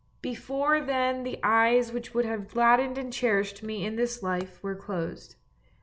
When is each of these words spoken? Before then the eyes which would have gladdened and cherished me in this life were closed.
Before 0.23 0.81
then 0.81 1.21
the 1.21 1.37
eyes 1.43 1.93
which 1.93 2.11
would 2.11 2.25
have 2.25 2.47
gladdened 2.47 2.97
and 2.97 3.13
cherished 3.13 3.61
me 3.61 3.85
in 3.85 3.97
this 3.97 4.23
life 4.23 4.57
were 4.63 4.73
closed. 4.75 5.35